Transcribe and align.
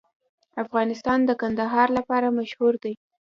افغانستان 0.63 1.19
د 1.25 1.31
کندهار 1.41 1.87
لپاره 1.97 2.35
مشهور 2.39 2.73
دی. 2.83 2.93